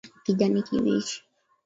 kijani 0.23 0.59
kibichi 0.67 1.17